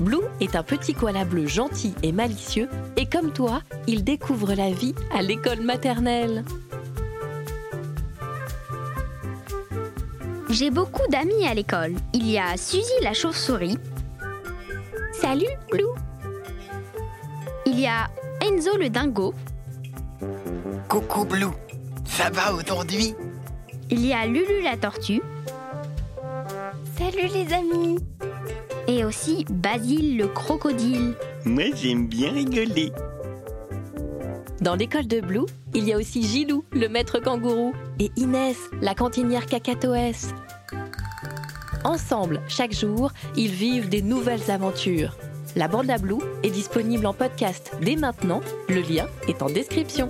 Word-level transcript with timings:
Blue 0.00 0.24
est 0.40 0.56
un 0.56 0.62
petit 0.62 0.94
koala 0.94 1.26
bleu 1.26 1.46
gentil 1.46 1.94
et 2.02 2.10
malicieux, 2.10 2.68
et 2.96 3.04
comme 3.04 3.32
toi, 3.32 3.60
il 3.86 4.02
découvre 4.02 4.54
la 4.54 4.70
vie 4.70 4.94
à 5.12 5.20
l'école 5.20 5.60
maternelle. 5.60 6.42
J'ai 10.48 10.70
beaucoup 10.70 11.06
d'amis 11.10 11.46
à 11.46 11.54
l'école. 11.54 11.94
Il 12.14 12.26
y 12.28 12.38
a 12.38 12.56
Suzy 12.56 12.90
la 13.02 13.12
chauve-souris. 13.12 13.78
Salut, 15.12 15.44
Blue. 15.70 15.84
Il 17.66 17.78
y 17.78 17.86
a 17.86 18.08
Enzo 18.40 18.76
le 18.78 18.88
dingo. 18.88 19.34
Coucou 20.88 21.24
Blue, 21.26 21.52
ça 22.04 22.30
va 22.30 22.54
aujourd'hui? 22.54 23.14
Il 23.90 24.04
y 24.04 24.14
a 24.14 24.26
Lulu 24.26 24.62
la 24.64 24.76
tortue. 24.76 25.22
Salut 26.96 27.28
les 27.34 27.52
amis. 27.52 27.98
Et 28.90 29.04
aussi 29.04 29.44
Basile 29.48 30.16
le 30.16 30.26
crocodile. 30.26 31.14
Moi 31.44 31.66
j'aime 31.76 32.08
bien 32.08 32.32
rigoler. 32.32 32.90
Dans 34.60 34.74
l'école 34.74 35.06
de 35.06 35.20
Blue, 35.20 35.46
il 35.74 35.84
y 35.84 35.92
a 35.92 35.96
aussi 35.96 36.24
Gilou, 36.24 36.64
le 36.72 36.88
maître 36.88 37.20
kangourou, 37.20 37.72
et 38.00 38.10
Inès, 38.16 38.56
la 38.82 38.96
cantinière 38.96 39.46
cacatoès. 39.46 40.34
Ensemble, 41.84 42.42
chaque 42.48 42.72
jour, 42.72 43.12
ils 43.36 43.52
vivent 43.52 43.88
des 43.88 44.02
nouvelles 44.02 44.50
aventures. 44.50 45.16
La 45.54 45.68
bande 45.68 45.88
à 45.88 45.98
Blue 45.98 46.18
est 46.42 46.50
disponible 46.50 47.06
en 47.06 47.14
podcast 47.14 47.70
dès 47.80 47.94
maintenant, 47.94 48.40
le 48.68 48.80
lien 48.80 49.06
est 49.28 49.40
en 49.40 49.50
description. 49.50 50.08